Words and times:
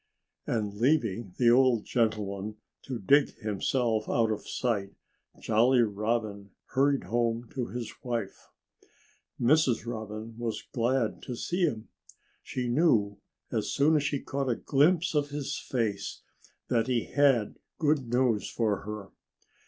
And 0.47 0.73
leaving 0.79 1.35
the 1.37 1.51
old 1.51 1.85
gentleman 1.85 2.57
to 2.85 2.97
dig 2.97 3.35
himself 3.35 4.09
out 4.09 4.31
of 4.31 4.47
sight, 4.47 4.93
Jolly 5.39 5.83
Robin 5.83 6.49
hurried 6.69 7.03
home 7.03 7.47
to 7.53 7.67
his 7.67 7.93
wife. 8.01 8.49
Mrs. 9.39 9.85
Robin 9.85 10.35
was 10.39 10.63
glad 10.73 11.21
to 11.21 11.35
see 11.35 11.65
him. 11.65 11.89
She 12.41 12.67
knew, 12.67 13.19
as 13.51 13.71
soon 13.71 13.95
as 13.95 14.01
she 14.01 14.19
caught 14.19 14.49
a 14.49 14.55
glimpse 14.55 15.13
of 15.13 15.29
his 15.29 15.55
face, 15.59 16.23
that 16.67 16.87
he 16.87 17.03
had 17.05 17.57
good 17.77 18.07
news 18.11 18.49
for 18.49 18.77
her. 18.77 19.11